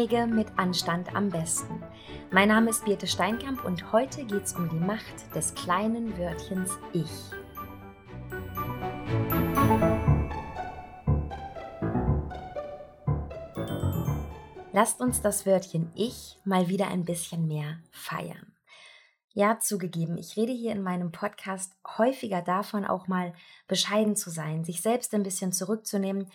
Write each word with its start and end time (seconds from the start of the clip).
Könige 0.00 0.26
mit 0.26 0.46
Anstand 0.56 1.14
am 1.14 1.28
besten. 1.28 1.82
Mein 2.30 2.48
Name 2.48 2.70
ist 2.70 2.86
Birte 2.86 3.06
Steinkamp 3.06 3.62
und 3.66 3.92
heute 3.92 4.24
geht 4.24 4.44
es 4.44 4.54
um 4.54 4.66
die 4.70 4.78
Macht 4.78 5.34
des 5.34 5.54
kleinen 5.54 6.16
Wörtchens 6.16 6.70
Ich. 6.94 7.10
Lasst 14.72 15.02
uns 15.02 15.20
das 15.20 15.44
Wörtchen 15.44 15.92
Ich 15.94 16.38
mal 16.46 16.70
wieder 16.70 16.88
ein 16.88 17.04
bisschen 17.04 17.46
mehr 17.46 17.80
feiern. 17.90 18.54
Ja, 19.34 19.58
zugegeben, 19.58 20.16
ich 20.16 20.34
rede 20.38 20.52
hier 20.52 20.72
in 20.72 20.82
meinem 20.82 21.12
Podcast 21.12 21.76
häufiger 21.98 22.40
davon, 22.40 22.86
auch 22.86 23.06
mal 23.06 23.34
bescheiden 23.68 24.16
zu 24.16 24.30
sein, 24.30 24.64
sich 24.64 24.80
selbst 24.80 25.12
ein 25.12 25.24
bisschen 25.24 25.52
zurückzunehmen 25.52 26.26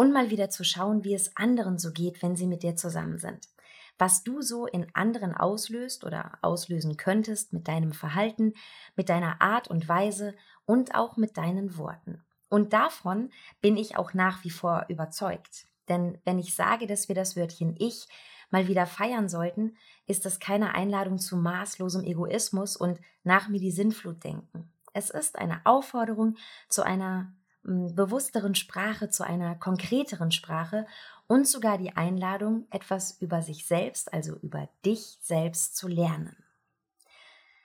und 0.00 0.14
mal 0.14 0.30
wieder 0.30 0.48
zu 0.48 0.64
schauen, 0.64 1.04
wie 1.04 1.12
es 1.12 1.36
anderen 1.36 1.76
so 1.76 1.92
geht, 1.92 2.22
wenn 2.22 2.34
sie 2.34 2.46
mit 2.46 2.62
dir 2.62 2.74
zusammen 2.74 3.18
sind. 3.18 3.50
Was 3.98 4.24
du 4.24 4.40
so 4.40 4.64
in 4.64 4.86
anderen 4.94 5.34
auslöst 5.34 6.04
oder 6.04 6.38
auslösen 6.40 6.96
könntest 6.96 7.52
mit 7.52 7.68
deinem 7.68 7.92
Verhalten, 7.92 8.54
mit 8.96 9.10
deiner 9.10 9.42
Art 9.42 9.68
und 9.68 9.90
Weise 9.90 10.34
und 10.64 10.94
auch 10.94 11.18
mit 11.18 11.36
deinen 11.36 11.76
Worten. 11.76 12.24
Und 12.48 12.72
davon 12.72 13.28
bin 13.60 13.76
ich 13.76 13.98
auch 13.98 14.14
nach 14.14 14.42
wie 14.42 14.48
vor 14.48 14.86
überzeugt. 14.88 15.66
Denn 15.90 16.16
wenn 16.24 16.38
ich 16.38 16.54
sage, 16.54 16.86
dass 16.86 17.08
wir 17.08 17.14
das 17.14 17.36
Wörtchen 17.36 17.76
Ich 17.78 18.08
mal 18.48 18.68
wieder 18.68 18.86
feiern 18.86 19.28
sollten, 19.28 19.76
ist 20.06 20.24
das 20.24 20.40
keine 20.40 20.74
Einladung 20.74 21.18
zu 21.18 21.36
maßlosem 21.36 22.04
Egoismus 22.04 22.74
und 22.74 23.02
nach 23.22 23.48
mir 23.48 23.60
die 23.60 23.70
Sinnflut 23.70 24.24
denken. 24.24 24.72
Es 24.94 25.10
ist 25.10 25.36
eine 25.36 25.60
Aufforderung 25.66 26.38
zu 26.70 26.82
einer 26.84 27.34
bewussteren 27.62 28.54
Sprache 28.54 29.10
zu 29.10 29.24
einer 29.24 29.54
konkreteren 29.54 30.32
Sprache 30.32 30.86
und 31.26 31.46
sogar 31.46 31.78
die 31.78 31.96
Einladung, 31.96 32.66
etwas 32.70 33.20
über 33.20 33.42
sich 33.42 33.66
selbst, 33.66 34.12
also 34.12 34.36
über 34.36 34.68
dich 34.84 35.18
selbst 35.20 35.76
zu 35.76 35.86
lernen. 35.86 36.36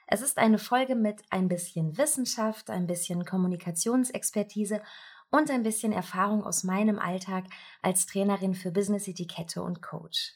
Es 0.06 0.22
ist 0.22 0.38
eine 0.38 0.58
Folge 0.58 0.94
mit 0.94 1.22
ein 1.30 1.48
bisschen 1.48 1.98
Wissenschaft, 1.98 2.70
ein 2.70 2.86
bisschen 2.86 3.24
Kommunikationsexpertise 3.24 4.80
und 5.30 5.50
ein 5.50 5.64
bisschen 5.64 5.92
Erfahrung 5.92 6.44
aus 6.44 6.62
meinem 6.62 7.00
Alltag 7.00 7.46
als 7.82 8.06
Trainerin 8.06 8.54
für 8.54 8.70
Business 8.70 9.08
Etikette 9.08 9.62
und 9.62 9.82
Coach. 9.82 10.34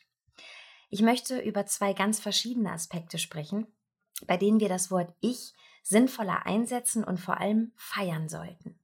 Ich 0.88 1.02
möchte 1.02 1.38
über 1.38 1.66
zwei 1.66 1.92
ganz 1.92 2.18
verschiedene 2.18 2.72
Aspekte 2.72 3.18
sprechen, 3.18 3.68
bei 4.26 4.36
denen 4.36 4.58
wir 4.58 4.68
das 4.68 4.90
Wort 4.90 5.14
Ich 5.20 5.54
sinnvoller 5.84 6.46
einsetzen 6.46 7.04
und 7.04 7.20
vor 7.20 7.38
allem 7.38 7.72
feiern 7.76 8.28
sollten. 8.28 8.79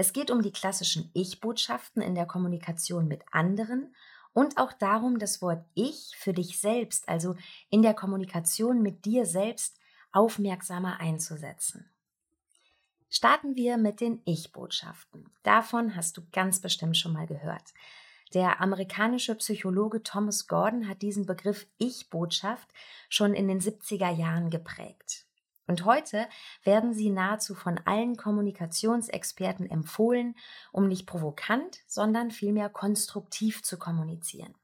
Es 0.00 0.12
geht 0.12 0.30
um 0.30 0.42
die 0.42 0.52
klassischen 0.52 1.10
Ich-Botschaften 1.12 2.00
in 2.00 2.14
der 2.14 2.24
Kommunikation 2.24 3.08
mit 3.08 3.22
anderen 3.32 3.92
und 4.32 4.56
auch 4.56 4.72
darum, 4.72 5.18
das 5.18 5.42
Wort 5.42 5.64
Ich 5.74 6.14
für 6.16 6.32
dich 6.32 6.60
selbst, 6.60 7.08
also 7.08 7.34
in 7.68 7.82
der 7.82 7.94
Kommunikation 7.94 8.80
mit 8.80 9.04
dir 9.04 9.26
selbst, 9.26 9.76
aufmerksamer 10.12 11.00
einzusetzen. 11.00 11.90
Starten 13.10 13.56
wir 13.56 13.76
mit 13.76 14.00
den 14.00 14.22
Ich-Botschaften. 14.24 15.28
Davon 15.42 15.96
hast 15.96 16.16
du 16.16 16.22
ganz 16.30 16.60
bestimmt 16.60 16.96
schon 16.96 17.12
mal 17.12 17.26
gehört. 17.26 17.74
Der 18.34 18.60
amerikanische 18.60 19.34
Psychologe 19.34 20.04
Thomas 20.04 20.46
Gordon 20.46 20.88
hat 20.88 21.02
diesen 21.02 21.26
Begriff 21.26 21.66
Ich-Botschaft 21.78 22.68
schon 23.08 23.34
in 23.34 23.48
den 23.48 23.60
70er 23.60 24.14
Jahren 24.14 24.50
geprägt. 24.50 25.27
Und 25.68 25.84
heute 25.84 26.26
werden 26.64 26.94
sie 26.94 27.10
nahezu 27.10 27.54
von 27.54 27.78
allen 27.84 28.16
Kommunikationsexperten 28.16 29.70
empfohlen, 29.70 30.34
um 30.72 30.88
nicht 30.88 31.06
provokant, 31.06 31.80
sondern 31.86 32.30
vielmehr 32.30 32.70
konstruktiv 32.70 33.62
zu 33.62 33.78
kommunizieren. 33.78 34.54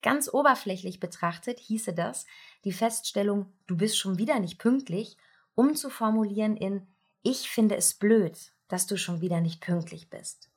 Ganz 0.00 0.32
oberflächlich 0.32 0.98
betrachtet 0.98 1.60
hieße 1.60 1.92
das, 1.92 2.24
die 2.64 2.72
Feststellung, 2.72 3.52
du 3.66 3.76
bist 3.76 3.98
schon 3.98 4.16
wieder 4.16 4.40
nicht 4.40 4.58
pünktlich, 4.58 5.18
umzuformulieren 5.54 6.56
in 6.56 6.86
ich 7.22 7.50
finde 7.50 7.76
es 7.76 7.94
blöd, 7.94 8.36
dass 8.68 8.86
du 8.86 8.96
schon 8.96 9.20
wieder 9.20 9.42
nicht 9.42 9.60
pünktlich 9.60 10.08
bist. 10.08 10.50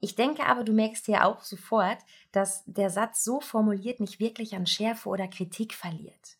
Ich 0.00 0.14
denke 0.16 0.46
aber, 0.46 0.64
du 0.64 0.72
merkst 0.72 1.06
ja 1.06 1.24
auch 1.24 1.42
sofort, 1.42 1.98
dass 2.32 2.64
der 2.64 2.88
Satz 2.88 3.22
so 3.22 3.40
formuliert 3.40 4.00
nicht 4.00 4.20
wirklich 4.20 4.56
an 4.56 4.66
Schärfe 4.66 5.10
oder 5.10 5.28
Kritik 5.28 5.74
verliert 5.74 6.37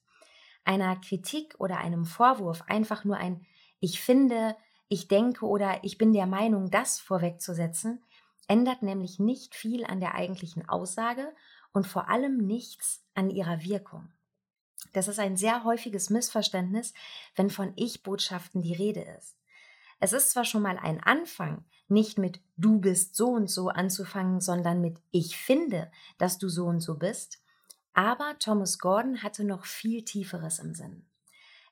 einer 0.69 0.97
Kritik 0.97 1.55
oder 1.59 1.79
einem 1.79 2.05
Vorwurf 2.05 2.63
einfach 2.67 3.03
nur 3.05 3.17
ein 3.17 3.47
Ich 3.81 4.03
finde, 4.03 4.55
ich 4.89 5.09
denke 5.09 5.47
oder 5.47 5.83
ich 5.83 5.97
bin 5.97 6.13
der 6.13 6.27
Meinung, 6.27 6.71
das 6.71 7.01
vorwegzusetzen, 7.01 8.03
ändert 8.49 8.83
nämlich 8.83 9.19
nicht 9.19 9.55
viel 9.55 9.87
an 9.87 9.99
der 9.99 10.15
eigentlichen 10.15 10.69
Aussage 10.69 11.35
und 11.73 11.87
vor 11.87 12.11
allem 12.11 12.37
nichts 12.37 13.03
an 13.15 13.31
ihrer 13.31 13.63
Wirkung. 13.63 14.13
Das 14.93 15.09
ist 15.09 15.19
ein 15.19 15.39
sehr 15.39 15.65
häufiges 15.65 16.11
Missverständnis, 16.11 16.93
wenn 17.35 17.49
von 17.49 17.73
Ich-Botschaften 17.77 18.61
die 18.61 18.75
Rede 18.75 19.01
ist. 19.19 19.39
Es 20.01 20.13
ist 20.13 20.31
zwar 20.33 20.45
schon 20.45 20.63
mal 20.63 20.79
ein 20.79 21.03
Anfang, 21.03 21.65
nicht 21.89 22.19
mit 22.19 22.41
du 22.59 22.79
bist 22.79 23.17
so 23.17 23.29
und 23.29 23.49
so 23.49 23.71
anzufangen, 23.71 24.43
sondern 24.43 24.83
mit 24.83 25.01
ich 25.13 25.39
finde, 25.39 25.91
dass 26.19 26.37
du 26.37 26.51
so 26.51 26.67
und 26.67 26.81
so 26.81 26.99
bist, 26.99 27.41
aber 27.95 28.37
Thomas 28.39 28.79
Gordon 28.79 29.23
hatte 29.23 29.45
noch 29.45 29.65
viel 29.65 30.05
Tieferes 30.05 30.59
im 30.59 30.75
Sinn. 30.75 31.07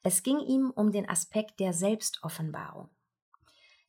Es 0.03 0.22
ging 0.22 0.38
ihm 0.41 0.71
um 0.71 0.93
den 0.93 1.09
Aspekt 1.09 1.59
der 1.60 1.72
Selbstoffenbarung. 1.72 2.91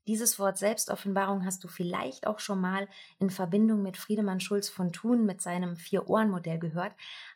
Dieses 0.08 0.40
Wort 0.40 0.58
Selbstoffenbarung 0.58 1.46
hast 1.46 1.64
du 1.64 1.68
vielleicht 1.68 2.28
auch 2.28 2.40
schon 2.40 2.62
mal 2.62 2.88
in 3.20 3.30
Verbindung 3.30 3.84
mit 3.84 3.98
Friedemann 3.98 4.40
Schulz 4.40 4.70
von 4.70 4.94
Thun 4.94 5.26
mit 5.26 5.42
seinem 5.42 5.76
Vier-Ohren-Modell 5.76 6.60
gehört, 6.60 6.94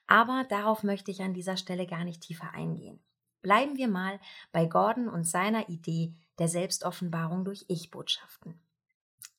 aber 0.08 0.46
darauf 0.48 0.84
möchte 0.84 1.12
ich 1.12 1.22
an 1.22 1.34
dieser 1.34 1.58
Stelle 1.58 1.86
gar 1.86 2.06
nicht 2.06 2.22
tiefer 2.22 2.54
eingehen. 2.54 3.04
Bleiben 3.42 3.76
wir 3.76 3.90
mal 3.90 4.20
bei 4.54 4.66
Gordon 4.66 5.10
und 5.10 5.26
seiner 5.26 5.68
Idee 5.68 6.14
der 6.40 6.48
Selbstoffenbarung 6.48 7.44
durch 7.44 7.66
Ich-Botschaften. 7.68 8.60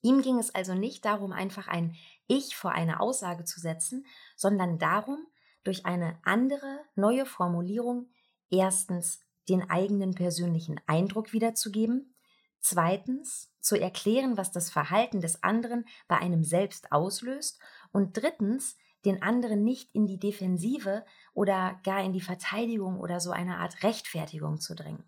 Ihm 0.03 0.21
ging 0.21 0.39
es 0.39 0.55
also 0.55 0.75
nicht 0.75 1.05
darum, 1.05 1.33
einfach 1.33 1.69
ein 1.69 1.97
Ich 2.27 2.55
vor 2.55 2.73
eine 2.73 3.01
Aussage 3.01 3.45
zu 3.45 3.61
setzen, 3.61 4.05
sondern 4.37 4.79
darum, 4.79 5.27
durch 5.65 5.87
eine 5.87 6.19
andere, 6.25 6.81
neue 6.95 7.27
Formulierung 7.27 8.09
erstens 8.51 9.21
den 9.49 9.69
eigenen 9.71 10.15
persönlichen 10.15 10.81
Eindruck 10.87 11.33
wiederzugeben, 11.33 12.15
zweitens 12.61 13.53
zu 13.61 13.77
erklären, 13.77 14.37
was 14.37 14.53
das 14.53 14.71
Verhalten 14.71 15.21
des 15.21 15.43
anderen 15.43 15.85
bei 16.09 16.19
einem 16.19 16.45
selbst 16.45 16.93
auslöst 16.93 17.61
und 17.93 18.17
drittens 18.17 18.77
den 19.05 19.23
anderen 19.23 19.65
nicht 19.65 19.93
in 19.95 20.07
die 20.07 20.19
Defensive 20.19 21.05
oder 21.35 21.81
gar 21.83 22.05
in 22.05 22.13
die 22.13 22.21
Verteidigung 22.21 23.01
oder 23.01 23.19
so 23.19 23.33
eine 23.33 23.59
Art 23.59 23.83
Rechtfertigung 23.83 24.61
zu 24.61 24.75
drängen. 24.75 25.05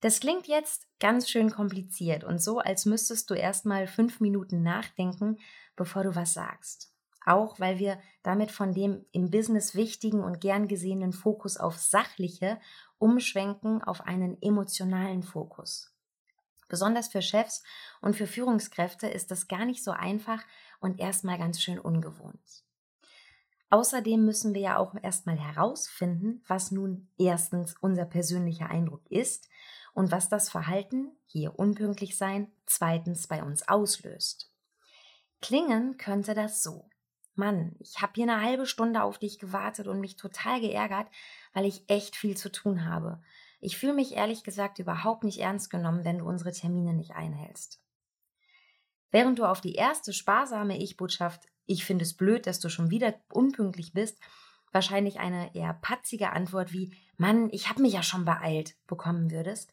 Das 0.00 0.20
klingt 0.20 0.46
jetzt 0.46 0.86
ganz 1.00 1.30
schön 1.30 1.50
kompliziert 1.50 2.24
und 2.24 2.42
so, 2.42 2.58
als 2.58 2.84
müsstest 2.84 3.30
du 3.30 3.34
erstmal 3.34 3.86
fünf 3.86 4.20
Minuten 4.20 4.62
nachdenken, 4.62 5.38
bevor 5.76 6.02
du 6.02 6.14
was 6.14 6.34
sagst 6.34 6.93
auch 7.24 7.58
weil 7.60 7.78
wir 7.78 7.98
damit 8.22 8.50
von 8.50 8.74
dem 8.74 9.04
im 9.12 9.30
Business 9.30 9.74
wichtigen 9.74 10.22
und 10.22 10.40
gern 10.40 10.68
gesehenen 10.68 11.12
Fokus 11.12 11.56
auf 11.56 11.78
sachliche 11.78 12.58
umschwenken 12.98 13.82
auf 13.82 14.02
einen 14.02 14.40
emotionalen 14.40 15.22
Fokus. 15.22 15.94
Besonders 16.68 17.08
für 17.08 17.22
Chefs 17.22 17.62
und 18.00 18.16
für 18.16 18.26
Führungskräfte 18.26 19.06
ist 19.06 19.30
das 19.30 19.48
gar 19.48 19.64
nicht 19.64 19.84
so 19.84 19.90
einfach 19.90 20.42
und 20.80 21.00
erstmal 21.00 21.38
ganz 21.38 21.60
schön 21.60 21.78
ungewohnt. 21.78 22.64
Außerdem 23.70 24.24
müssen 24.24 24.54
wir 24.54 24.60
ja 24.60 24.76
auch 24.78 24.94
erstmal 25.02 25.38
herausfinden, 25.38 26.42
was 26.46 26.70
nun 26.70 27.08
erstens 27.18 27.74
unser 27.80 28.04
persönlicher 28.04 28.70
Eindruck 28.70 29.02
ist 29.10 29.48
und 29.94 30.12
was 30.12 30.28
das 30.28 30.48
Verhalten, 30.48 31.10
hier 31.26 31.58
unpünktlich 31.58 32.16
sein, 32.16 32.52
zweitens 32.66 33.26
bei 33.26 33.42
uns 33.42 33.66
auslöst. 33.68 34.50
Klingen 35.40 35.96
könnte 35.96 36.34
das 36.34 36.62
so. 36.62 36.88
Mann, 37.34 37.74
ich 37.80 38.00
habe 38.00 38.12
hier 38.14 38.24
eine 38.24 38.40
halbe 38.40 38.66
Stunde 38.66 39.02
auf 39.02 39.18
dich 39.18 39.38
gewartet 39.38 39.88
und 39.88 40.00
mich 40.00 40.16
total 40.16 40.60
geärgert, 40.60 41.08
weil 41.52 41.64
ich 41.64 41.82
echt 41.88 42.16
viel 42.16 42.36
zu 42.36 42.50
tun 42.50 42.84
habe. 42.84 43.20
Ich 43.60 43.76
fühle 43.76 43.94
mich 43.94 44.14
ehrlich 44.14 44.44
gesagt 44.44 44.78
überhaupt 44.78 45.24
nicht 45.24 45.40
ernst 45.40 45.70
genommen, 45.70 46.04
wenn 46.04 46.18
du 46.18 46.26
unsere 46.26 46.52
Termine 46.52 46.94
nicht 46.94 47.12
einhältst. 47.12 47.80
Während 49.10 49.38
du 49.38 49.44
auf 49.44 49.60
die 49.60 49.74
erste 49.74 50.12
sparsame 50.12 50.78
Ich-Botschaft, 50.78 51.48
ich 51.66 51.84
finde 51.84 52.04
es 52.04 52.14
blöd, 52.14 52.46
dass 52.46 52.60
du 52.60 52.68
schon 52.68 52.90
wieder 52.90 53.14
unpünktlich 53.32 53.92
bist, 53.92 54.18
wahrscheinlich 54.72 55.20
eine 55.20 55.54
eher 55.54 55.72
patzige 55.72 56.32
Antwort 56.32 56.72
wie 56.72 56.96
Mann, 57.16 57.48
ich 57.52 57.68
habe 57.68 57.82
mich 57.82 57.94
ja 57.94 58.02
schon 58.02 58.24
beeilt 58.24 58.74
bekommen 58.86 59.30
würdest, 59.30 59.70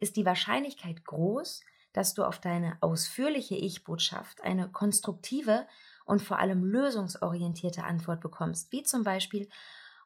ist 0.00 0.16
die 0.16 0.24
Wahrscheinlichkeit 0.24 1.04
groß, 1.04 1.62
dass 1.92 2.14
du 2.14 2.24
auf 2.24 2.40
deine 2.40 2.78
ausführliche 2.80 3.56
Ich-Botschaft 3.56 4.42
eine 4.42 4.70
konstruktive 4.70 5.66
und 6.08 6.22
vor 6.22 6.38
allem 6.38 6.64
lösungsorientierte 6.64 7.84
Antwort 7.84 8.20
bekommst, 8.20 8.72
wie 8.72 8.82
zum 8.82 9.04
Beispiel, 9.04 9.48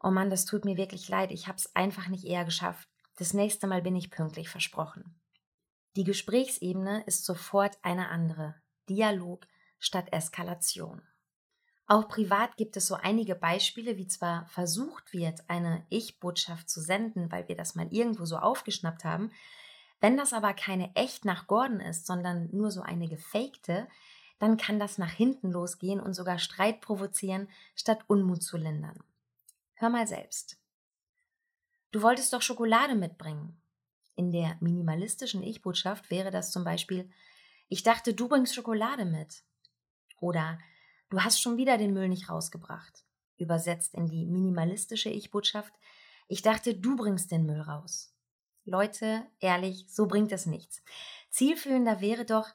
oh 0.03 0.11
Mann, 0.11 0.31
das 0.31 0.45
tut 0.45 0.65
mir 0.65 0.77
wirklich 0.77 1.09
leid, 1.09 1.31
ich 1.31 1.47
habe 1.47 1.57
es 1.57 1.75
einfach 1.77 2.09
nicht 2.09 2.25
eher 2.25 2.45
geschafft, 2.45 2.89
das 3.17 3.35
nächste 3.35 3.69
Mal 3.69 3.83
bin 3.83 3.95
ich 3.95 4.11
pünktlich 4.11 4.49
versprochen. 4.49 5.21
Die 5.95 6.05
Gesprächsebene 6.05 7.05
ist 7.05 7.25
sofort 7.25 7.79
eine 7.83 8.09
andere, 8.09 8.57
Dialog 8.89 9.47
statt 9.79 10.09
Eskalation. 10.11 11.03
Auch 11.87 12.09
privat 12.09 12.57
gibt 12.57 12.77
es 12.77 12.87
so 12.87 12.95
einige 12.95 13.35
Beispiele, 13.37 13.97
wie 13.97 14.09
zwar 14.09 14.47
versucht 14.47 15.13
wird, 15.13 15.49
eine 15.49 15.87
Ich-Botschaft 15.89 16.69
zu 16.69 16.81
senden, 16.81 17.31
weil 17.31 17.47
wir 17.49 17.57
das 17.57 17.75
mal 17.75 17.87
irgendwo 17.93 18.25
so 18.25 18.39
aufgeschnappt 18.39 19.05
haben. 19.05 19.31
Wenn 20.01 20.17
das 20.17 20.33
aber 20.33 20.55
keine 20.55 20.95
echt 20.97 21.25
nach 21.25 21.47
Gordon 21.47 21.81
ist, 21.81 22.07
sondern 22.07 22.49
nur 22.51 22.73
so 22.73 22.81
eine 22.81 23.09
gefakte, 23.09 23.87
dann 24.43 24.57
kann 24.57 24.81
das 24.81 24.99
nach 24.99 25.13
hinten 25.13 25.53
losgehen 25.53 26.01
und 26.01 26.15
sogar 26.15 26.39
Streit 26.39 26.81
provozieren, 26.81 27.49
statt 27.77 28.01
Unmut 28.09 28.43
zu 28.43 28.57
lindern. 28.57 28.99
Hör 29.75 29.89
mal 29.89 30.07
selbst. 30.07 30.59
Du 31.93 32.03
wolltest 32.03 32.33
doch 32.33 32.43
Schokolade 32.43 32.95
mitbringen. 32.95 33.61
In 34.17 34.33
der 34.33 34.57
minimalistischen 34.61 35.43
Ich-Botschaft 35.43 36.11
wäre 36.11 36.31
das 36.31 36.51
zum 36.51 36.65
Beispiel, 36.65 37.11
ich 37.69 37.83
dachte, 37.83 38.15
du 38.15 38.29
bringst 38.29 38.55
Schokolade 38.55 39.05
mit. 39.05 39.45
Oder 40.21 40.59
Du 41.13 41.21
hast 41.21 41.43
schon 41.43 41.59
wieder 41.59 41.77
den 41.77 41.93
Müll 41.93 42.09
nicht 42.09 42.31
rausgebracht. 42.31 43.05
Übersetzt 43.37 43.93
in 43.93 44.07
die 44.07 44.25
minimalistische 44.25 45.11
Ich-Botschaft. 45.11 45.75
Ich 46.27 46.41
dachte, 46.41 46.75
du 46.75 46.97
bringst 46.97 47.31
den 47.31 47.45
Müll 47.45 47.61
raus. 47.61 48.15
Leute, 48.65 49.27
ehrlich, 49.39 49.85
so 49.91 50.07
bringt 50.07 50.33
es 50.33 50.47
nichts. 50.47 50.81
Zielführender 51.29 52.01
wäre 52.01 52.25
doch, 52.25 52.49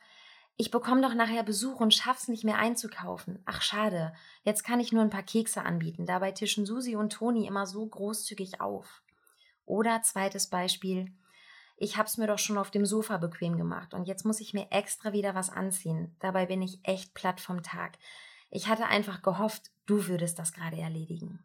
ich 0.58 0.72
bekomme 0.72 1.02
doch 1.02 1.14
nachher 1.14 1.44
Besuch 1.44 1.80
und 1.80 1.94
schaff's 1.94 2.28
nicht 2.28 2.44
mehr 2.44 2.58
einzukaufen. 2.58 3.40
Ach 3.46 3.62
schade, 3.62 4.12
jetzt 4.44 4.64
kann 4.64 4.80
ich 4.80 4.92
nur 4.92 5.04
ein 5.04 5.12
paar 5.12 5.24
Kekse 5.24 5.64
anbieten. 5.64 6.08
Dabei 6.08 6.32
tischen 6.32 6.66
Susi 6.66 6.96
und 6.96 7.14
Toni 7.14 7.46
immer 7.46 7.68
so 7.68 7.86
großzügig 7.86 8.60
auf. 8.60 9.04
Oder 9.66 10.02
zweites 10.02 10.48
Beispiel, 10.48 11.14
ich 11.78 11.96
hab's 11.96 12.18
mir 12.18 12.26
doch 12.26 12.40
schon 12.40 12.58
auf 12.58 12.72
dem 12.72 12.88
Sofa 12.88 13.18
bequem 13.18 13.56
gemacht 13.56 13.94
und 13.94 14.08
jetzt 14.08 14.26
muss 14.26 14.40
ich 14.40 14.56
mir 14.56 14.68
extra 14.72 15.14
wieder 15.14 15.36
was 15.36 15.52
anziehen. 15.52 16.16
Dabei 16.20 16.48
bin 16.48 16.64
ich 16.64 16.80
echt 16.82 17.14
platt 17.14 17.40
vom 17.40 17.62
Tag. 17.62 18.00
Ich 18.50 18.68
hatte 18.68 18.88
einfach 18.88 19.22
gehofft, 19.22 19.70
du 19.86 20.08
würdest 20.08 20.40
das 20.40 20.54
gerade 20.54 20.78
erledigen. 20.78 21.44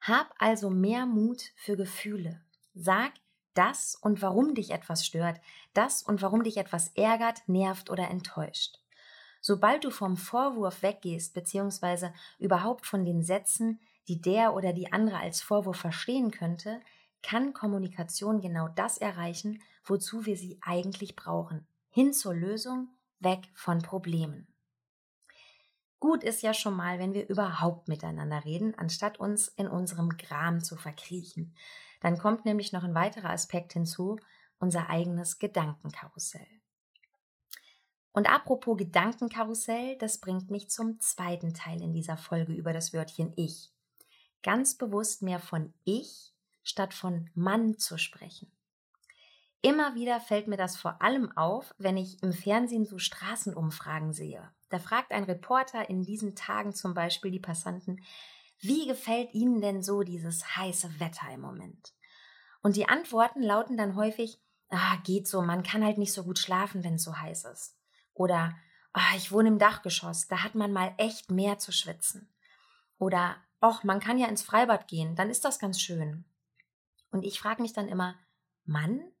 Hab 0.00 0.34
also 0.38 0.70
mehr 0.70 1.04
Mut 1.04 1.52
für 1.56 1.76
Gefühle. 1.76 2.40
Sag 2.74 3.12
das 3.56 3.94
und 3.94 4.22
warum 4.22 4.54
dich 4.54 4.70
etwas 4.70 5.04
stört, 5.04 5.40
das 5.74 6.02
und 6.02 6.22
warum 6.22 6.42
dich 6.42 6.56
etwas 6.56 6.88
ärgert, 6.94 7.48
nervt 7.48 7.90
oder 7.90 8.08
enttäuscht. 8.10 8.78
Sobald 9.40 9.84
du 9.84 9.90
vom 9.90 10.16
Vorwurf 10.16 10.82
weggehst, 10.82 11.34
beziehungsweise 11.34 12.12
überhaupt 12.38 12.86
von 12.86 13.04
den 13.04 13.22
Sätzen, 13.22 13.80
die 14.08 14.20
der 14.20 14.54
oder 14.54 14.72
die 14.72 14.92
andere 14.92 15.18
als 15.18 15.40
Vorwurf 15.40 15.76
verstehen 15.78 16.30
könnte, 16.30 16.80
kann 17.22 17.52
Kommunikation 17.52 18.40
genau 18.40 18.68
das 18.68 18.98
erreichen, 18.98 19.62
wozu 19.84 20.26
wir 20.26 20.36
sie 20.36 20.58
eigentlich 20.62 21.16
brauchen. 21.16 21.66
Hin 21.90 22.12
zur 22.12 22.34
Lösung, 22.34 22.88
weg 23.20 23.48
von 23.54 23.82
Problemen. 23.82 24.46
Gut 25.98 26.22
ist 26.22 26.42
ja 26.42 26.52
schon 26.52 26.74
mal, 26.74 26.98
wenn 26.98 27.14
wir 27.14 27.28
überhaupt 27.28 27.88
miteinander 27.88 28.44
reden, 28.44 28.74
anstatt 28.76 29.18
uns 29.18 29.48
in 29.48 29.66
unserem 29.66 30.10
Gram 30.10 30.62
zu 30.62 30.76
verkriechen. 30.76 31.54
Dann 32.00 32.18
kommt 32.18 32.44
nämlich 32.44 32.72
noch 32.72 32.84
ein 32.84 32.94
weiterer 32.94 33.30
Aspekt 33.30 33.72
hinzu, 33.72 34.18
unser 34.58 34.90
eigenes 34.90 35.38
Gedankenkarussell. 35.38 36.46
Und 38.12 38.30
apropos 38.30 38.78
Gedankenkarussell, 38.78 39.96
das 39.98 40.18
bringt 40.18 40.50
mich 40.50 40.70
zum 40.70 41.00
zweiten 41.00 41.52
Teil 41.52 41.82
in 41.82 41.92
dieser 41.92 42.16
Folge 42.16 42.54
über 42.54 42.72
das 42.72 42.94
Wörtchen 42.94 43.32
Ich. 43.36 43.70
Ganz 44.42 44.76
bewusst 44.76 45.22
mehr 45.22 45.38
von 45.38 45.74
Ich 45.84 46.32
statt 46.62 46.94
von 46.94 47.30
Mann 47.34 47.78
zu 47.78 47.98
sprechen. 47.98 48.50
Immer 49.62 49.94
wieder 49.94 50.20
fällt 50.20 50.48
mir 50.48 50.56
das 50.56 50.76
vor 50.76 51.02
allem 51.02 51.36
auf, 51.36 51.74
wenn 51.78 51.96
ich 51.96 52.22
im 52.22 52.32
Fernsehen 52.32 52.86
so 52.86 52.98
Straßenumfragen 52.98 54.12
sehe. 54.12 54.50
Da 54.68 54.78
fragt 54.78 55.12
ein 55.12 55.24
Reporter 55.24 55.88
in 55.88 56.02
diesen 56.02 56.34
Tagen 56.34 56.72
zum 56.72 56.94
Beispiel 56.94 57.30
die 57.30 57.40
Passanten, 57.40 58.00
wie 58.60 58.86
gefällt 58.86 59.34
Ihnen 59.34 59.60
denn 59.60 59.82
so 59.82 60.02
dieses 60.02 60.56
heiße 60.56 61.00
Wetter 61.00 61.28
im 61.32 61.40
Moment? 61.40 61.94
Und 62.62 62.76
die 62.76 62.88
Antworten 62.88 63.42
lauten 63.42 63.76
dann 63.76 63.96
häufig, 63.96 64.40
ah, 64.70 64.96
geht 65.04 65.28
so, 65.28 65.42
man 65.42 65.62
kann 65.62 65.84
halt 65.84 65.98
nicht 65.98 66.12
so 66.12 66.24
gut 66.24 66.38
schlafen, 66.38 66.82
wenn 66.82 66.94
es 66.94 67.04
so 67.04 67.16
heiß 67.16 67.44
ist. 67.44 67.76
Oder, 68.14 68.56
ah, 68.92 69.16
ich 69.16 69.30
wohne 69.30 69.48
im 69.48 69.58
Dachgeschoss, 69.58 70.26
da 70.26 70.42
hat 70.42 70.54
man 70.54 70.72
mal 70.72 70.94
echt 70.96 71.30
mehr 71.30 71.58
zu 71.58 71.70
schwitzen. 71.70 72.32
Oder, 72.98 73.36
ach, 73.60 73.84
man 73.84 74.00
kann 74.00 74.18
ja 74.18 74.26
ins 74.26 74.42
Freibad 74.42 74.88
gehen, 74.88 75.16
dann 75.16 75.30
ist 75.30 75.44
das 75.44 75.58
ganz 75.58 75.80
schön. 75.80 76.24
Und 77.10 77.24
ich 77.24 77.38
frage 77.40 77.62
mich 77.62 77.72
dann 77.72 77.88
immer, 77.88 78.16
Mann? 78.64 79.12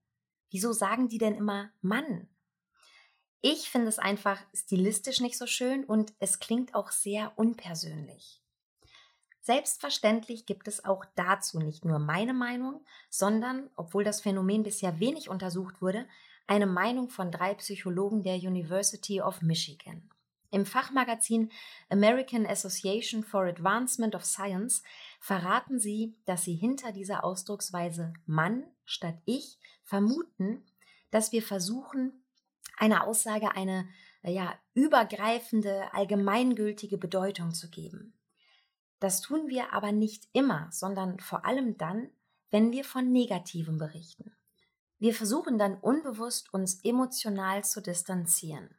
Wieso 0.50 0.72
sagen 0.72 1.08
die 1.08 1.18
denn 1.18 1.34
immer 1.34 1.70
Mann? 1.80 2.28
Ich 3.42 3.70
finde 3.70 3.88
es 3.88 3.98
einfach 3.98 4.40
stilistisch 4.54 5.20
nicht 5.20 5.38
so 5.38 5.46
schön 5.46 5.84
und 5.84 6.14
es 6.18 6.38
klingt 6.38 6.74
auch 6.74 6.90
sehr 6.90 7.32
unpersönlich. 7.36 8.42
Selbstverständlich 9.46 10.44
gibt 10.44 10.66
es 10.66 10.84
auch 10.84 11.04
dazu 11.14 11.60
nicht 11.60 11.84
nur 11.84 12.00
meine 12.00 12.34
Meinung, 12.34 12.84
sondern, 13.08 13.70
obwohl 13.76 14.02
das 14.02 14.20
Phänomen 14.20 14.64
bisher 14.64 14.98
wenig 14.98 15.30
untersucht 15.30 15.80
wurde, 15.80 16.04
eine 16.48 16.66
Meinung 16.66 17.10
von 17.10 17.30
drei 17.30 17.54
Psychologen 17.54 18.24
der 18.24 18.34
University 18.38 19.22
of 19.22 19.42
Michigan. 19.42 20.10
Im 20.50 20.66
Fachmagazin 20.66 21.52
American 21.90 22.44
Association 22.44 23.22
for 23.22 23.44
Advancement 23.44 24.16
of 24.16 24.24
Science 24.24 24.82
verraten 25.20 25.78
sie, 25.78 26.16
dass 26.24 26.42
sie 26.42 26.56
hinter 26.56 26.90
dieser 26.90 27.22
Ausdrucksweise 27.22 28.14
Mann 28.26 28.64
statt 28.84 29.18
ich 29.26 29.60
vermuten, 29.84 30.64
dass 31.12 31.30
wir 31.30 31.44
versuchen, 31.44 32.24
einer 32.78 33.06
Aussage 33.06 33.52
eine 33.54 33.88
ja, 34.24 34.58
übergreifende, 34.74 35.94
allgemeingültige 35.94 36.98
Bedeutung 36.98 37.54
zu 37.54 37.70
geben. 37.70 38.15
Das 38.98 39.20
tun 39.20 39.48
wir 39.48 39.72
aber 39.72 39.92
nicht 39.92 40.28
immer, 40.32 40.68
sondern 40.70 41.20
vor 41.20 41.44
allem 41.44 41.76
dann, 41.76 42.10
wenn 42.50 42.72
wir 42.72 42.84
von 42.84 43.12
Negativem 43.12 43.78
berichten. 43.78 44.34
Wir 44.98 45.14
versuchen 45.14 45.58
dann 45.58 45.76
unbewusst, 45.78 46.52
uns 46.54 46.80
emotional 46.82 47.64
zu 47.64 47.82
distanzieren. 47.82 48.70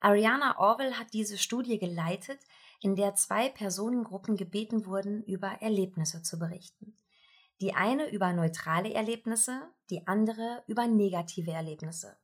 Ariana 0.00 0.58
Orwell 0.58 0.94
hat 0.94 1.12
diese 1.12 1.38
Studie 1.38 1.78
geleitet, 1.78 2.40
in 2.80 2.96
der 2.96 3.14
zwei 3.14 3.48
Personengruppen 3.48 4.36
gebeten 4.36 4.84
wurden, 4.86 5.22
über 5.22 5.48
Erlebnisse 5.60 6.22
zu 6.22 6.40
berichten. 6.40 6.96
Die 7.60 7.74
eine 7.74 8.10
über 8.10 8.32
neutrale 8.32 8.92
Erlebnisse, 8.92 9.62
die 9.90 10.08
andere 10.08 10.64
über 10.66 10.88
negative 10.88 11.52
Erlebnisse. 11.52 12.16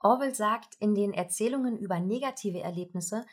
Orwell 0.00 0.34
sagt, 0.34 0.74
in 0.80 0.96
den 0.96 1.14
Erzählungen 1.14 1.78
über 1.78 2.00
negative 2.00 2.60
Erlebnisse 2.60 3.24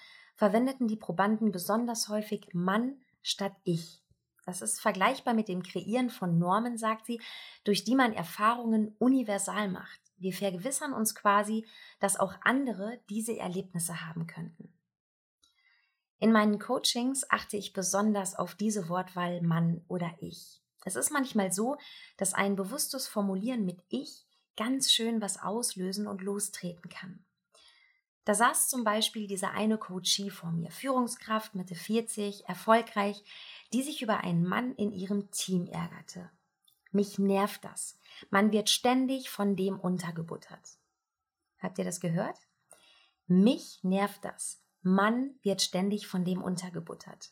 verwendeten 0.42 0.88
die 0.88 0.96
Probanden 0.96 1.52
besonders 1.52 2.10
häufig 2.10 2.48
Mann 2.52 3.00
statt 3.22 3.54
ich. 3.64 4.02
Das 4.44 4.64
ist 4.64 4.82
vergleichbar 4.82 5.36
mit 5.36 5.48
dem 5.48 5.62
Kreieren 5.62 6.10
von 6.10 6.40
Normen, 6.40 6.80
sagt 6.80 7.06
sie, 7.06 7.22
durch 7.64 7.84
die 7.84 7.94
man 7.94 8.12
Erfahrungen 8.12 8.96
universal 8.98 9.70
macht. 9.70 10.00
Wir 10.18 10.34
vergewissern 10.34 10.94
uns 10.94 11.14
quasi, 11.14 11.68
dass 12.00 12.20
auch 12.20 12.34
andere 12.42 13.00
diese 13.08 13.38
Erlebnisse 13.38 14.04
haben 14.08 14.26
könnten. 14.26 14.74
In 16.18 16.32
meinen 16.32 16.58
Coachings 16.58 17.24
achte 17.30 17.56
ich 17.56 17.72
besonders 17.72 18.34
auf 18.34 18.56
diese 18.56 18.90
Wortwahl 18.90 19.44
Mann 19.44 19.86
oder 19.90 20.12
ich. 20.22 20.60
Es 20.86 20.96
ist 20.96 21.12
manchmal 21.12 21.52
so, 21.52 21.78
dass 22.18 22.34
ein 22.34 22.56
bewusstes 22.56 23.08
Formulieren 23.08 23.64
mit 23.64 23.80
ich 23.90 24.26
ganz 24.58 24.92
schön 24.92 25.22
was 25.22 25.40
auslösen 25.40 26.08
und 26.08 26.24
lostreten 26.24 26.90
kann. 26.90 27.24
Da 28.24 28.36
saß 28.36 28.70
zum 28.70 28.84
Beispiel 28.84 29.28
dieser 29.28 29.52
eine 29.52 29.78
Coachie 29.78 30.30
vor 30.30 30.52
mir, 30.52 30.70
Führungskraft, 30.70 31.56
Mitte 31.56 31.76
40, 31.76 32.48
erfolgreich, 32.48 33.24
die 33.74 33.82
sich 33.82 34.02
über 34.02 34.20
einen 34.20 34.46
Mann 34.46 34.76
in 34.76 34.92
ihrem 34.92 35.32
Team 35.32 35.68
ärgerte. 35.68 36.30
Mich 36.92 37.18
nervt 37.18 37.64
das. 37.64 37.98
Man 38.30 38.52
wird 38.52 38.70
ständig 38.70 39.30
von 39.30 39.56
dem 39.56 39.80
untergebuttert. 39.80 40.78
Habt 41.60 41.80
ihr 41.80 41.86
das 41.86 42.00
gehört? 42.00 42.38
Mich 43.28 43.80
nervt 43.82 44.24
das. 44.24 44.62
Mann 44.84 45.36
wird 45.42 45.62
ständig 45.62 46.08
von 46.08 46.26
dem 46.26 46.44
untergebuttert. 46.44 47.32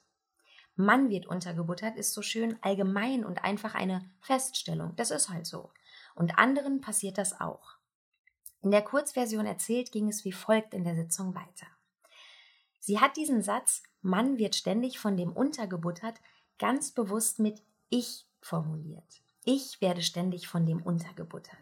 Mann 0.76 1.10
wird 1.10 1.26
untergebuttert 1.26 1.98
ist 1.98 2.14
so 2.14 2.22
schön 2.22 2.58
allgemein 2.62 3.26
und 3.26 3.44
einfach 3.44 3.76
eine 3.76 4.10
Feststellung. 4.22 4.96
Das 4.96 5.12
ist 5.12 5.30
halt 5.30 5.46
so. 5.46 5.72
Und 6.16 6.38
anderen 6.38 6.80
passiert 6.80 7.18
das 7.18 7.42
auch. 7.42 7.79
In 8.62 8.72
der 8.72 8.82
Kurzversion 8.82 9.46
erzählt 9.46 9.92
ging 9.92 10.10
es 10.10 10.26
wie 10.26 10.32
folgt 10.32 10.74
in 10.74 10.84
der 10.84 10.96
Sitzung 10.96 11.34
weiter. 11.34 11.68
Sie 12.80 13.00
hat 13.00 13.18
diesen 13.18 13.42
Satz, 13.42 13.84
Mann 14.02 14.38
wird 14.38 14.56
ständig 14.56 15.00
von 15.00 15.18
dem 15.18 15.32
untergebuttert, 15.32 16.20
ganz 16.58 16.92
bewusst 16.92 17.40
mit 17.40 17.62
ich 17.90 18.26
formuliert. 18.42 19.22
Ich 19.46 19.82
werde 19.82 20.02
ständig 20.02 20.48
von 20.48 20.66
dem 20.66 20.82
untergebuttert. 20.82 21.58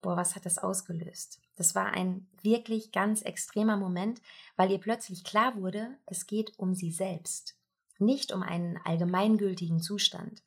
Boah, 0.00 0.16
was 0.16 0.34
hat 0.34 0.46
das 0.46 0.58
ausgelöst? 0.58 1.40
Das 1.54 1.74
war 1.74 1.86
ein 1.86 2.26
wirklich 2.42 2.90
ganz 2.90 3.22
extremer 3.22 3.76
Moment, 3.76 4.20
weil 4.56 4.70
ihr 4.70 4.80
plötzlich 4.80 5.22
klar 5.22 5.56
wurde, 5.56 5.96
es 6.06 6.26
geht 6.26 6.58
um 6.58 6.74
sie 6.74 6.90
selbst, 6.90 7.56
nicht 7.98 8.32
um 8.32 8.42
einen 8.42 8.78
allgemeingültigen 8.78 9.80
Zustand. 9.80 10.42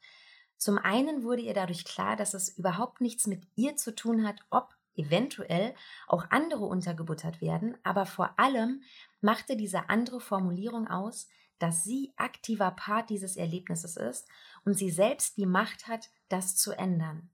Zum 0.58 0.78
einen 0.78 1.24
wurde 1.24 1.42
ihr 1.42 1.54
dadurch 1.54 1.86
klar, 1.86 2.16
dass 2.16 2.34
es 2.34 2.50
überhaupt 2.50 3.00
nichts 3.00 3.28
mit 3.28 3.48
ihr 3.56 3.78
zu 3.78 3.96
tun 3.96 4.28
hat, 4.28 4.42
ob 4.50 4.75
eventuell 4.96 5.76
auch 6.08 6.26
andere 6.30 6.66
untergebuttert 6.66 7.42
werden, 7.42 7.78
aber 7.84 8.06
vor 8.06 8.40
allem 8.40 8.82
machte 9.22 9.56
diese 9.58 9.90
andere 9.90 10.20
Formulierung 10.20 10.88
aus, 10.88 11.28
dass 11.60 11.84
sie 11.84 12.14
aktiver 12.18 12.72
Part 12.72 13.10
dieses 13.10 13.38
Erlebnisses 13.38 13.98
ist 13.98 14.28
und 14.66 14.78
sie 14.78 14.90
selbst 14.90 15.38
die 15.38 15.46
Macht 15.46 15.88
hat, 15.88 16.10
das 16.30 16.56
zu 16.56 16.72
ändern. 16.74 17.30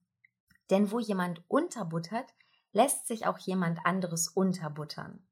Denn 0.70 0.92
wo 0.92 1.00
jemand 1.00 1.44
unterbuttert, 1.48 2.34
lässt 2.72 3.08
sich 3.08 3.26
auch 3.26 3.38
jemand 3.40 3.86
anderes 3.86 4.28
unterbuttern. 4.28 5.28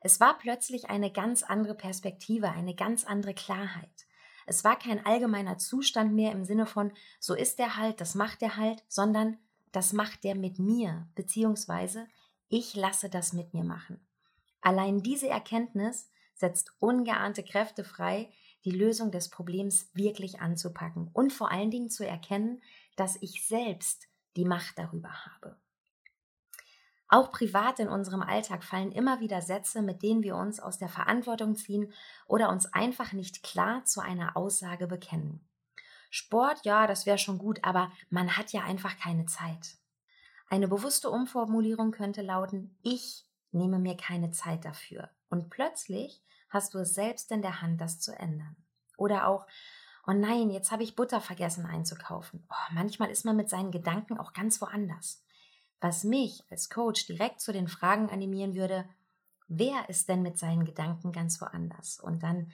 Es 0.00 0.20
war 0.20 0.38
plötzlich 0.38 0.90
eine 0.90 1.12
ganz 1.12 1.42
andere 1.42 1.74
Perspektive, 1.74 2.50
eine 2.50 2.74
ganz 2.74 3.04
andere 3.04 3.34
Klarheit. 3.34 4.06
Es 4.46 4.64
war 4.64 4.78
kein 4.78 5.04
allgemeiner 5.04 5.58
Zustand 5.58 6.14
mehr 6.14 6.32
im 6.32 6.44
Sinne 6.44 6.66
von, 6.66 6.92
so 7.20 7.34
ist 7.34 7.58
der 7.58 7.76
halt, 7.76 8.00
das 8.00 8.14
macht 8.14 8.40
der 8.40 8.56
halt, 8.56 8.82
sondern 8.88 9.38
das 9.72 9.92
macht 9.92 10.24
der 10.24 10.34
mit 10.34 10.58
mir, 10.58 11.08
beziehungsweise 11.14 12.06
ich 12.48 12.74
lasse 12.74 13.08
das 13.08 13.32
mit 13.32 13.54
mir 13.54 13.64
machen. 13.64 14.00
Allein 14.60 15.02
diese 15.02 15.28
Erkenntnis 15.28 16.10
setzt 16.34 16.72
ungeahnte 16.78 17.42
Kräfte 17.42 17.84
frei, 17.84 18.30
die 18.64 18.70
Lösung 18.70 19.10
des 19.10 19.28
Problems 19.30 19.90
wirklich 19.94 20.40
anzupacken 20.40 21.10
und 21.12 21.32
vor 21.32 21.50
allen 21.50 21.70
Dingen 21.70 21.90
zu 21.90 22.06
erkennen, 22.06 22.62
dass 22.96 23.16
ich 23.20 23.46
selbst 23.46 24.08
die 24.36 24.44
Macht 24.44 24.78
darüber 24.78 25.10
habe. 25.24 25.56
Auch 27.08 27.32
privat 27.32 27.80
in 27.80 27.88
unserem 27.88 28.20
Alltag 28.22 28.62
fallen 28.62 28.92
immer 28.92 29.20
wieder 29.20 29.40
Sätze, 29.40 29.80
mit 29.80 30.02
denen 30.02 30.22
wir 30.22 30.36
uns 30.36 30.60
aus 30.60 30.76
der 30.76 30.90
Verantwortung 30.90 31.56
ziehen 31.56 31.92
oder 32.26 32.50
uns 32.50 32.66
einfach 32.66 33.12
nicht 33.12 33.42
klar 33.42 33.84
zu 33.84 34.00
einer 34.00 34.36
Aussage 34.36 34.86
bekennen. 34.86 35.47
Sport, 36.10 36.64
ja, 36.64 36.86
das 36.86 37.06
wäre 37.06 37.18
schon 37.18 37.38
gut, 37.38 37.62
aber 37.62 37.92
man 38.10 38.36
hat 38.36 38.52
ja 38.52 38.62
einfach 38.62 38.98
keine 38.98 39.26
Zeit. 39.26 39.76
Eine 40.48 40.68
bewusste 40.68 41.10
Umformulierung 41.10 41.90
könnte 41.90 42.22
lauten, 42.22 42.78
ich 42.82 43.26
nehme 43.52 43.78
mir 43.78 43.96
keine 43.96 44.30
Zeit 44.30 44.64
dafür. 44.64 45.10
Und 45.28 45.50
plötzlich 45.50 46.22
hast 46.48 46.74
du 46.74 46.78
es 46.78 46.94
selbst 46.94 47.30
in 47.30 47.42
der 47.42 47.60
Hand, 47.60 47.80
das 47.80 48.00
zu 48.00 48.12
ändern. 48.12 48.56
Oder 48.96 49.26
auch, 49.26 49.46
oh 50.06 50.12
nein, 50.12 50.50
jetzt 50.50 50.70
habe 50.70 50.82
ich 50.82 50.96
Butter 50.96 51.20
vergessen 51.20 51.66
einzukaufen. 51.66 52.46
Oh, 52.50 52.72
manchmal 52.72 53.10
ist 53.10 53.24
man 53.24 53.36
mit 53.36 53.50
seinen 53.50 53.70
Gedanken 53.70 54.18
auch 54.18 54.32
ganz 54.32 54.60
woanders 54.62 55.22
was 55.80 56.04
mich 56.04 56.44
als 56.50 56.70
Coach 56.70 57.06
direkt 57.06 57.40
zu 57.40 57.52
den 57.52 57.68
Fragen 57.68 58.10
animieren 58.10 58.54
würde, 58.54 58.84
wer 59.46 59.88
ist 59.88 60.08
denn 60.08 60.22
mit 60.22 60.38
seinen 60.38 60.64
Gedanken 60.64 61.12
ganz 61.12 61.40
woanders? 61.40 62.00
Und 62.00 62.22
dann, 62.22 62.52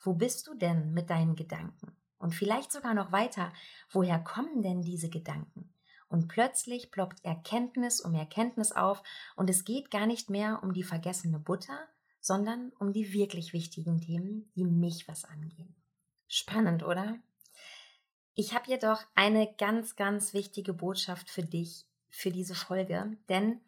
wo 0.00 0.14
bist 0.14 0.46
du 0.46 0.54
denn 0.54 0.92
mit 0.92 1.10
deinen 1.10 1.36
Gedanken? 1.36 1.96
Und 2.22 2.36
vielleicht 2.36 2.70
sogar 2.70 2.94
noch 2.94 3.10
weiter, 3.10 3.52
woher 3.90 4.20
kommen 4.20 4.62
denn 4.62 4.80
diese 4.80 5.10
Gedanken? 5.10 5.74
Und 6.08 6.28
plötzlich 6.28 6.92
ploppt 6.92 7.24
Erkenntnis 7.24 8.00
um 8.00 8.14
Erkenntnis 8.14 8.70
auf 8.70 9.02
und 9.34 9.50
es 9.50 9.64
geht 9.64 9.90
gar 9.90 10.06
nicht 10.06 10.30
mehr 10.30 10.62
um 10.62 10.72
die 10.72 10.84
vergessene 10.84 11.40
Butter, 11.40 11.76
sondern 12.20 12.70
um 12.78 12.92
die 12.92 13.12
wirklich 13.12 13.52
wichtigen 13.52 14.00
Themen, 14.00 14.52
die 14.54 14.64
mich 14.64 15.08
was 15.08 15.24
angehen. 15.24 15.74
Spannend, 16.28 16.84
oder? 16.84 17.18
Ich 18.34 18.54
habe 18.54 18.70
jedoch 18.70 19.02
eine 19.16 19.52
ganz, 19.58 19.96
ganz 19.96 20.32
wichtige 20.32 20.74
Botschaft 20.74 21.28
für 21.28 21.42
dich 21.42 21.86
für 22.08 22.30
diese 22.30 22.54
Folge, 22.54 23.16
denn 23.28 23.60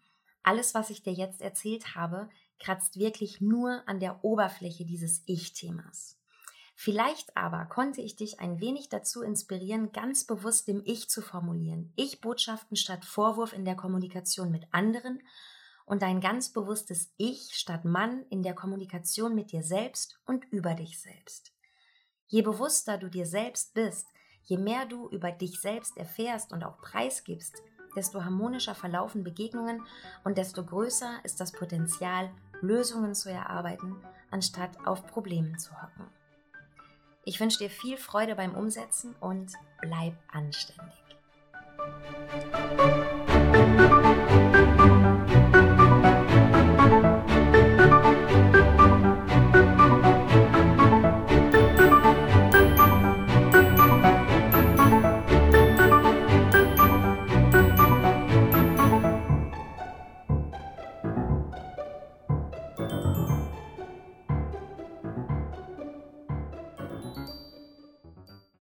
alles, 0.45 0.75
was 0.75 0.91
ich 0.91 1.03
dir 1.03 1.13
jetzt 1.13 1.41
erzählt 1.41 1.97
habe, 1.97 2.29
kratzt 2.61 3.01
wirklich 3.01 3.41
nur 3.41 3.83
an 3.89 3.99
der 3.99 4.25
Oberfläche 4.25 4.85
dieses 4.85 5.25
Ich-Themas. 5.27 6.21
Vielleicht 6.75 7.37
aber 7.37 7.67
konnte 7.67 8.01
ich 8.01 8.17
dich 8.17 8.41
ein 8.41 8.61
wenig 8.61 8.89
dazu 8.89 9.23
inspirieren, 9.23 9.93
ganz 9.93 10.25
bewusst 10.25 10.67
dem 10.67 10.83
Ich 10.85 11.09
zu 11.09 11.23
formulieren. 11.23 11.93
Ich-Botschaften 11.97 12.77
statt 12.77 13.05
Vorwurf 13.05 13.53
in 13.53 13.65
der 13.65 13.77
Kommunikation 13.77 14.51
mit 14.51 14.67
anderen 14.73 15.23
und 15.87 16.03
ein 16.03 16.21
ganz 16.21 16.53
bewusstes 16.53 17.13
Ich 17.17 17.55
statt 17.55 17.85
Mann 17.85 18.25
in 18.29 18.43
der 18.43 18.55
Kommunikation 18.55 19.35
mit 19.35 19.53
dir 19.53 19.63
selbst 19.63 20.19
und 20.27 20.45
über 20.51 20.75
dich 20.75 21.01
selbst. 21.01 21.53
Je 22.27 22.43
bewusster 22.43 22.99
du 22.99 23.09
dir 23.09 23.27
selbst 23.27 23.75
bist, 23.75 24.07
je 24.43 24.59
mehr 24.59 24.87
du 24.87 25.09
über 25.11 25.31
dich 25.31 25.61
selbst 25.61 25.97
erfährst 25.97 26.53
und 26.53 26.65
auch 26.65 26.79
preisgibst, 26.79 27.63
desto 27.95 28.25
harmonischer 28.25 28.75
verlaufen 28.75 29.23
Begegnungen 29.23 29.83
und 30.25 30.39
desto 30.39 30.65
größer 30.65 31.21
ist 31.23 31.39
das 31.41 31.53
Potenzial, 31.53 32.31
Lösungen 32.61 33.15
zu 33.15 33.31
erarbeiten, 33.31 33.97
anstatt 34.31 34.87
auf 34.87 35.07
Problemen 35.07 35.59
zu 35.59 35.71
hocken. 35.81 36.11
Ich 37.27 37.41
wünsche 37.41 37.59
dir 37.59 37.71
viel 37.71 37.97
Freude 37.97 38.35
beim 38.35 38.55
Umsetzen 38.55 39.15
und 39.19 39.53
bleib 39.81 40.15
anständig. 40.31 40.93